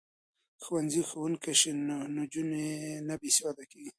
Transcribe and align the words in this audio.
که 0.61 0.63
ښځې 0.65 1.01
ښوونکې 1.09 1.53
شي 1.59 1.71
نو 1.87 1.97
نجونې 2.17 2.67
نه 3.07 3.15
بې 3.21 3.29
سواده 3.37 3.63
کیږي. 3.71 3.89